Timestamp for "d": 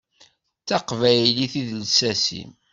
0.61-0.65, 1.69-1.71